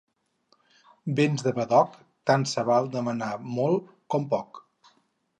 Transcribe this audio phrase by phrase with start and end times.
[1.17, 1.99] Béns de badoc,
[2.29, 4.59] tant se val demanar molt com poc.